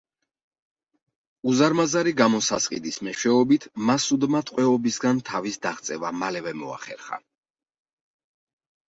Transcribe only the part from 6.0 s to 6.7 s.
მალევე